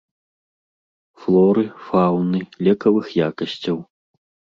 [1.23, 3.77] Флоры, фаўны, лекавых якасцяў.